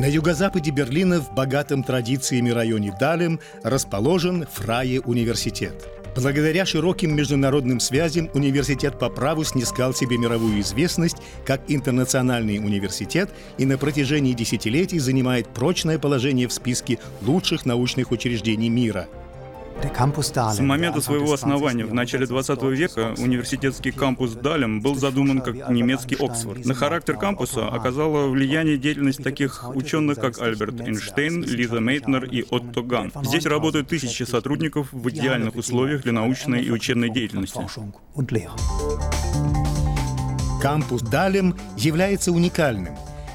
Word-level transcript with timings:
На 0.00 0.06
юго-западе 0.06 0.70
Берлина 0.70 1.20
в 1.20 1.34
богатом 1.34 1.82
традициями 1.82 2.48
районе 2.48 2.90
Далем 2.98 3.38
расположен 3.62 4.46
Фрае 4.50 5.02
университет. 5.02 5.74
Благодаря 6.16 6.64
широким 6.64 7.14
международным 7.14 7.80
связям 7.80 8.30
университет 8.32 8.98
по 8.98 9.10
праву 9.10 9.44
снискал 9.44 9.92
себе 9.92 10.16
мировую 10.16 10.62
известность 10.62 11.18
как 11.44 11.60
интернациональный 11.68 12.60
университет 12.60 13.28
и 13.58 13.66
на 13.66 13.76
протяжении 13.76 14.32
десятилетий 14.32 14.98
занимает 14.98 15.48
прочное 15.48 15.98
положение 15.98 16.48
в 16.48 16.54
списке 16.54 16.98
лучших 17.20 17.66
научных 17.66 18.10
учреждений 18.10 18.70
мира– 18.70 19.06
с 20.52 20.60
момента 20.60 21.00
своего 21.00 21.32
основания 21.32 21.84
в 21.84 21.94
начале 21.94 22.26
20 22.26 22.62
века 22.62 23.14
университетский 23.18 23.90
кампус 23.90 24.32
Далем 24.32 24.80
был 24.80 24.94
задуман 24.94 25.40
как 25.40 25.70
немецкий 25.70 26.16
Оксфорд. 26.16 26.64
На 26.64 26.74
характер 26.74 27.16
кампуса 27.16 27.68
оказала 27.68 28.28
влияние 28.28 28.76
деятельность 28.76 29.22
таких 29.22 29.64
ученых, 29.74 30.18
как 30.18 30.40
Альберт 30.40 30.80
Эйнштейн, 30.80 31.44
Лиза 31.44 31.80
Мейтнер 31.80 32.24
и 32.24 32.44
Отто 32.50 32.82
Ган. 32.82 33.12
Здесь 33.22 33.46
работают 33.46 33.88
тысячи 33.88 34.22
сотрудников 34.24 34.92
в 34.92 35.08
идеальных 35.10 35.56
условиях 35.56 36.02
для 36.02 36.12
научной 36.12 36.62
и 36.62 36.70
учебной 36.70 37.10
деятельности. 37.10 37.60
Кампус 40.60 41.02
Далем 41.02 41.56
является 41.76 42.32
уникальным. 42.32 42.94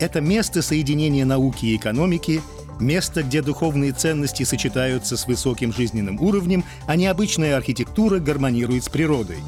Это 0.00 0.20
место 0.20 0.60
соединения 0.60 1.24
науки 1.24 1.66
и 1.66 1.76
экономики– 1.76 2.42
Место, 2.80 3.22
где 3.22 3.42
духовные 3.42 3.92
ценности 3.92 4.42
сочетаются 4.42 5.16
с 5.16 5.26
высоким 5.26 5.72
жизненным 5.72 6.20
уровнем, 6.20 6.64
а 6.86 6.96
необычная 6.96 7.56
архитектура 7.56 8.18
гармонирует 8.18 8.84
с 8.84 8.88
природой. 8.88 9.38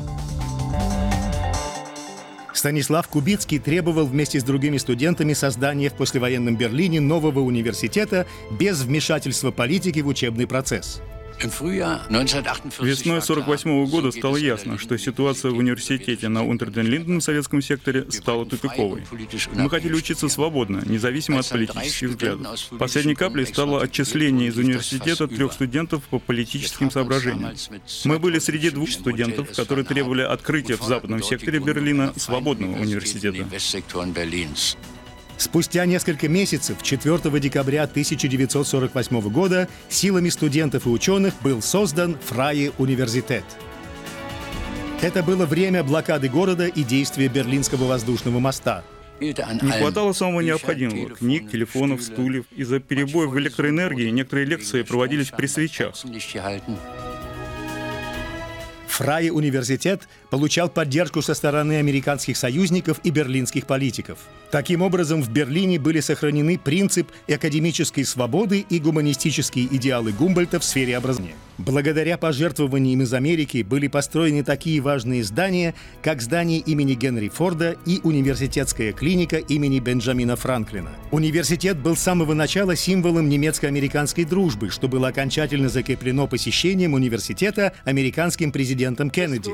Станислав 2.55 3.07
Кубицкий 3.07 3.59
требовал 3.59 4.07
вместе 4.07 4.41
с 4.41 4.45
другими 4.45 4.79
студентами 4.79 5.33
создания 5.33 5.91
в 5.91 5.95
послевоенном 5.95 6.57
Берлине 6.57 7.01
нового 7.01 7.41
университета 7.41 8.27
без 8.51 8.83
вмешательства 8.83 9.53
политики 9.53 10.01
в 10.01 10.09
учебный 10.09 10.47
процесс. 10.49 11.01
Весной 12.81 13.19
1948 13.19 13.87
года 13.91 14.11
стало 14.11 14.37
ясно, 14.37 14.79
что 14.79 14.97
ситуация 14.99 15.51
в 15.51 15.57
университете 15.57 16.29
на 16.29 16.45
Унтерден-Линден 16.45 17.21
в 17.21 17.23
советском 17.23 17.63
секторе 17.63 18.11
стала 18.11 18.45
тупиковой. 18.45 19.05
Мы 19.55 19.71
хотели 19.71 19.95
учиться 19.95 20.29
свободно, 20.29 20.83
независимо 20.85 21.41
от 21.41 21.49
политических 21.49 22.11
взглядов. 22.11 22.59
Последней 22.79 23.15
каплей 23.15 23.47
стало 23.47 23.83
отчисление 23.83 24.49
из 24.49 24.57
университета 24.57 25.29
трех 25.29 25.53
студентов 25.53 26.03
по 26.05 26.19
политическим 26.19 26.91
соображениям. 26.91 27.55
Мы 28.05 28.19
были 28.19 28.39
среди 28.39 28.71
двух 28.71 28.91
студентов, 28.91 29.55
которые 29.55 29.85
требовали 29.85 30.23
открытия 30.23 30.77
в 30.77 30.83
западном 30.83 31.23
секторе 31.23 31.61
Берлина 31.61 32.13
свободного 32.17 32.77
университета. 32.81 33.47
Спустя 35.39 35.87
несколько 35.87 36.29
месяцев, 36.29 36.83
4 36.83 37.41
декабря 37.41 37.85
1948 37.85 39.21
года, 39.31 39.69
силами 39.89 40.29
студентов 40.31 40.87
и 40.87 40.89
ученых 40.89 41.35
был 41.43 41.63
создан 41.63 42.19
Фрае 42.27 42.73
университет. 42.77 43.45
Это 45.01 45.23
было 45.23 45.47
время 45.47 45.85
блокады 45.85 46.29
города 46.29 46.67
и 46.67 46.83
действия 46.83 47.29
Берлинского 47.29 47.85
воздушного 47.85 48.41
моста. 48.41 48.83
Не 49.21 49.33
хватало 49.33 50.13
самого 50.13 50.41
необходимого– 50.41 51.11
книг, 51.17 51.51
телефонов, 51.51 52.03
стульев. 52.03 52.45
Из-за 52.57 52.81
перебоев 52.81 53.31
в 53.31 53.39
электроэнергии 53.39 54.11
некоторые 54.11 54.47
лекции 54.47 54.83
проводились 54.83 55.31
при 55.31 55.47
свечах. 55.47 55.95
Фрай 58.99 59.31
университет 59.31 60.09
получал 60.29 60.69
поддержку 60.69 61.23
со 61.23 61.35
стороны 61.35 61.79
американских 61.79 62.37
союзников 62.37 62.99
и 63.05 63.11
берлинских 63.11 63.65
политиков. 63.65 64.19
Таким 64.51 64.83
образом, 64.83 65.23
в 65.23 65.31
Берлине 65.31 65.79
были 65.79 66.01
сохранены 66.01 66.59
принцип 66.59 67.13
академической 67.29 68.03
свободы 68.03 68.67
и 68.69 68.81
гуманистические 68.81 69.67
идеалы 69.67 70.11
Гумбольта 70.11 70.59
в 70.59 70.65
сфере 70.65 70.97
образования. 70.97 71.37
Благодаря 71.59 72.17
пожертвованиям 72.19 73.03
из 73.03 73.13
Америки 73.13 73.67
были 73.69 73.89
построены 73.89 74.45
такие 74.45 74.81
важные 74.81 75.25
здания, 75.25 75.75
как 76.03 76.23
здание 76.23 76.61
имени 76.61 76.95
Генри 76.95 77.29
Форда 77.29 77.77
и 77.85 78.01
университетская 78.05 78.93
клиника 78.93 79.39
имени 79.39 79.81
Бенджамина 79.81 80.37
Франклина. 80.37 80.91
Университет 81.11 81.77
был 81.77 81.97
с 81.97 82.01
самого 82.01 82.33
начала 82.33 82.77
символом 82.77 83.29
немецко-американской 83.29 84.25
дружбы, 84.25 84.71
что 84.71 84.87
было 84.87 85.09
окончательно 85.09 85.69
закреплено 85.69 86.29
посещением 86.29 86.95
университета 86.95 87.73
американским 87.85 88.53
президентом 88.53 89.11
Кеннеди. 89.11 89.51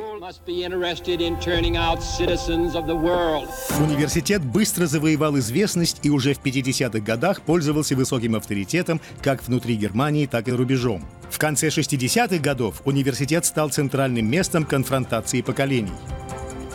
Университет 3.80 4.44
быстро 4.44 4.86
завоевал 4.86 5.38
известность 5.38 6.00
и 6.02 6.10
уже 6.10 6.34
в 6.34 6.42
50-х 6.42 7.00
годах 7.00 7.40
пользовался 7.40 7.96
высоким 7.96 8.36
авторитетом 8.36 9.00
как 9.22 9.42
внутри 9.46 9.76
Германии, 9.76 10.26
так 10.26 10.48
и 10.48 10.52
рубежом. 10.52 11.02
В 11.34 11.38
конце 11.38 11.66
60-х 11.66 12.38
годов 12.38 12.80
университет 12.84 13.44
стал 13.44 13.68
центральным 13.68 14.24
местом 14.24 14.64
конфронтации 14.64 15.42
поколений. 15.42 15.90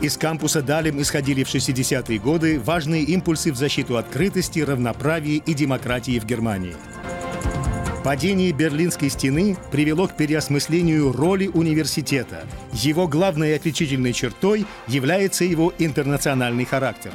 Из 0.01 0.17
кампуса 0.17 0.61
Далем 0.61 1.01
исходили 1.01 1.45
в 1.45 1.47
60-е 1.47 2.19
годы 2.19 2.59
важные 2.59 3.03
импульсы 3.03 3.53
в 3.53 3.55
защиту 3.55 3.95
открытости, 3.95 4.59
равноправия 4.59 5.37
и 5.37 5.53
демократии 5.53 6.19
в 6.19 6.25
Германии. 6.25 6.75
Падение 8.03 8.51
Берлинской 8.51 9.09
стены 9.09 9.55
привело 9.71 10.09
к 10.09 10.17
переосмыслению 10.17 11.13
роли 11.13 11.47
университета. 11.47 12.43
Его 12.73 13.07
главной 13.07 13.55
отличительной 13.55 14.11
чертой 14.11 14.65
является 14.87 15.45
его 15.45 15.73
интернациональный 15.79 16.65
характер. 16.65 17.13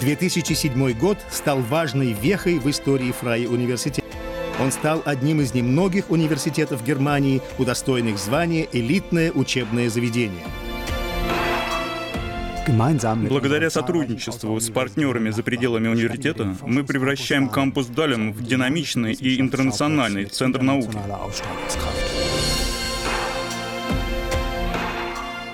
2007 0.00 0.92
год 0.98 1.18
стал 1.30 1.60
важной 1.60 2.14
вехой 2.14 2.58
в 2.58 2.68
истории 2.68 3.12
Фрай 3.12 3.46
университета. 3.46 4.05
Он 4.58 4.72
стал 4.72 5.02
одним 5.04 5.42
из 5.42 5.52
немногих 5.52 6.10
университетов 6.10 6.82
Германии, 6.84 7.42
удостоенных 7.58 8.18
звания 8.18 8.66
«элитное 8.72 9.30
учебное 9.30 9.90
заведение». 9.90 10.44
Благодаря 13.28 13.70
сотрудничеству 13.70 14.58
с 14.58 14.70
партнерами 14.70 15.30
за 15.30 15.44
пределами 15.44 15.86
университета 15.86 16.56
мы 16.62 16.82
превращаем 16.82 17.48
кампус 17.48 17.86
Далем 17.86 18.32
в 18.32 18.42
динамичный 18.42 19.12
и 19.12 19.40
интернациональный 19.40 20.24
центр 20.24 20.62
науки. 20.62 20.96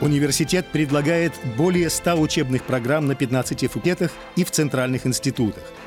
Университет 0.01 0.67
предлагает 0.73 1.33
более 1.57 1.91
100 1.91 2.15
учебных 2.15 2.63
программ 2.65 3.07
на 3.07 3.15
15 3.15 3.61
факультетах 3.67 4.11
и 4.37 4.45
в 4.45 4.51
центральных 4.51 5.07
институтах– 5.07 5.65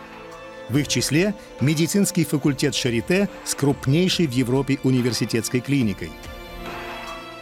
в 0.70 0.78
их 0.78 0.88
числе 0.88 1.34
медицинский 1.62 2.26
факультет 2.26 2.76
Шарите 2.76 3.30
с 3.44 3.56
крупнейшей 3.56 4.28
в 4.28 4.32
Европе 4.32 4.80
университетской 4.84 5.60
клиникой. 5.60 6.12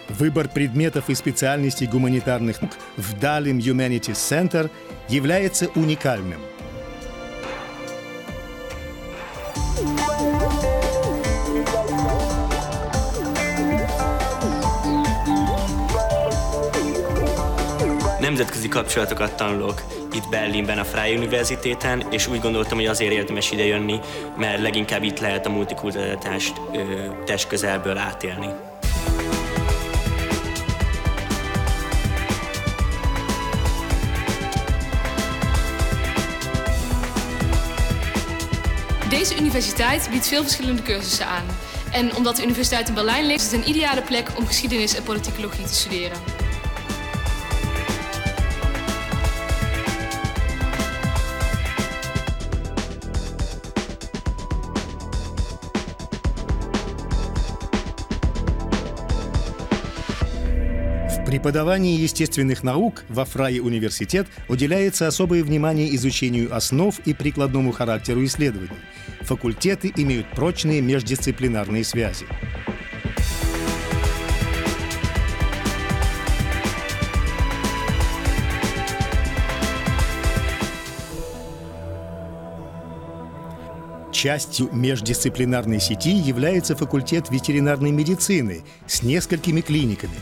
Выбор 0.10 0.50
предметов 0.50 1.10
и 1.10 1.16
специальностей 1.16 1.88
гуманитарных 1.88 2.62
наук 2.62 2.74
в 2.98 3.20
Далим 3.20 3.58
Humanities 3.58 4.14
Center 4.14 4.70
является 5.10 5.70
уникальным. 5.76 6.40
Nemzetközi 18.24 18.68
kapcsolatokat 18.68 19.36
tanulok, 19.36 19.82
itt 20.14 20.30
Berlinben 20.30 20.78
a 20.78 20.84
Freie 20.84 21.18
Universitéten, 21.18 22.06
és 22.12 22.28
úgy 22.28 22.42
gondoltam, 22.42 22.78
hogy 22.78 22.86
azért 22.86 23.12
érdemes 23.12 23.52
ide 23.52 23.66
jönni, 23.66 24.00
mert 24.38 24.62
leginkább 24.62 25.04
itt 25.04 25.20
lehet 25.20 25.46
a 25.46 25.50
multikulturalitást 25.50 26.54
testközelből 27.26 27.98
átélni. 27.98 28.48
Deze 39.10 39.36
universiteit 39.40 40.10
biedt 40.10 40.30
veel 40.30 40.42
verschillende 40.42 40.81
cursussen 40.81 41.28
aan. 41.28 41.46
En 41.92 42.16
omdat 42.16 42.36
de 42.36 42.44
universiteit 42.44 42.88
in 42.88 42.94
Berlijn 42.94 43.26
ligt, 43.26 43.42
is 43.42 43.52
het 43.52 43.54
een 43.54 43.69
ideale 43.69 44.02
plek 44.02 44.28
om 44.38 44.48
geschiedenis 44.48 44.96
en 44.96 45.04
politicologie 45.04 45.66
te 45.66 45.74
studeren. 45.74 46.43
Преподавании 61.33 62.00
естественных 62.00 62.62
наук 62.62 63.06
во 63.09 63.25
Фрае 63.25 63.59
университет 63.59 64.27
уделяется 64.50 65.07
особое 65.07 65.44
внимание 65.44 65.95
изучению 65.95 66.56
основ 66.56 66.95
и 67.07 67.15
прикладному 67.15 67.71
характеру 67.71 68.24
исследований. 68.24 68.77
Факультеты 69.21 69.91
имеют 69.95 70.30
прочные 70.35 70.80
междисциплинарные 70.81 71.83
связи. 71.83 72.27
Частью 84.12 84.69
междисциплинарной 84.71 85.80
сети 85.80 86.12
является 86.12 86.75
факультет 86.75 87.31
ветеринарной 87.31 87.89
медицины 87.89 88.62
с 88.85 89.01
несколькими 89.01 89.62
клиниками. 89.62 90.13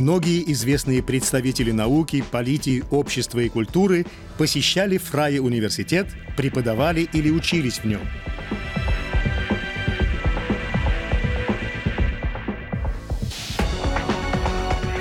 Многие 0.00 0.50
известные 0.52 1.02
представители 1.02 1.72
науки, 1.72 2.24
политики, 2.30 2.82
общества 2.90 3.40
и 3.40 3.50
культуры 3.50 4.06
посещали 4.38 4.96
Фрае 4.96 5.42
университет, 5.42 6.06
преподавали 6.38 7.06
или 7.12 7.30
учились 7.30 7.80
в 7.80 7.84
нем. 7.84 8.00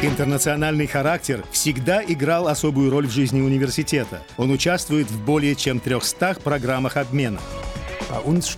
Интернациональный 0.01 0.87
характер 0.87 1.45
всегда 1.53 2.03
играл 2.03 2.49
особую 2.49 2.89
роль 2.89 3.07
в 3.07 3.11
жизни 3.11 3.39
университета. 3.39 4.21
Он 4.35 4.51
участвует 4.51 5.09
в 5.09 5.23
более 5.23 5.55
чем 5.55 5.79
300 5.79 6.39
программах 6.43 6.97
обмена. 6.97 7.39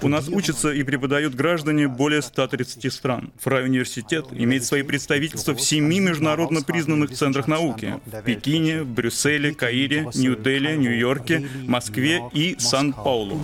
У 0.01 0.07
нас 0.07 0.30
учатся 0.30 0.71
и 0.71 0.83
преподают 0.83 1.36
граждане 1.36 1.88
более 1.88 2.21
130 2.21 2.92
стран. 2.92 3.31
Фрай 3.39 3.65
университет 3.65 4.25
имеет 4.31 4.63
свои 4.63 4.81
представительства 4.81 5.53
в 5.53 5.62
семи 5.62 6.00
международно 6.00 6.62
признанных 6.62 7.12
центрах 7.12 7.48
науки— 7.48 7.95
в 8.06 8.21
Пекине, 8.21 8.83
Брюсселе, 8.83 9.53
Каире, 9.53 10.07
Нью-Дели, 10.13 10.75
Нью-Йорке, 10.77 11.48
Москве 11.68 12.21
и 12.33 12.56
Сан-Паулу. 12.57 13.44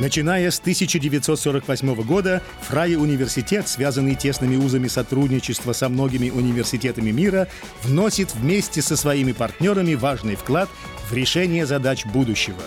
Начиная 0.00 0.50
с 0.50 0.58
1948 0.58 2.02
года, 2.02 2.42
Фрай 2.62 2.96
университет, 2.96 3.68
связанный 3.68 4.16
тесными 4.16 4.56
узами 4.56 4.88
сотрудничества 4.88 5.74
со 5.74 5.88
многими 5.88 6.28
университетами 6.30 7.12
мира, 7.12 7.46
вносит 7.84 8.34
вместе 8.34 8.82
со 8.82 8.96
своими 8.96 9.30
партнерами 9.30 9.94
важный 9.94 10.34
вклад 10.34 10.68
в 11.08 11.14
решение 11.14 11.66
задач 11.66 12.04
будущего. 12.06 12.62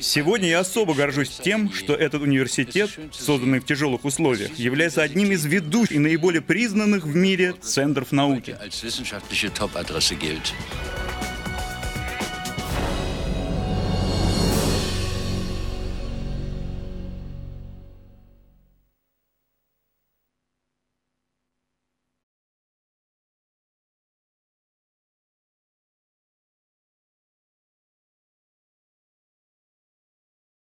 Сегодня 0.00 0.48
я 0.48 0.60
особо 0.60 0.94
горжусь 0.94 1.30
тем, 1.42 1.72
что 1.72 1.94
этот 1.94 2.22
университет, 2.22 2.90
созданный 3.12 3.60
в 3.60 3.64
тяжелых 3.64 4.04
условиях, 4.04 4.54
является 4.58 5.02
одним 5.02 5.32
из 5.32 5.44
ведущих 5.44 5.92
и 5.92 5.98
наиболее 5.98 6.42
признанных 6.42 7.04
в 7.04 7.14
мире 7.14 7.54
центров 7.60 8.12
науки. 8.12 8.56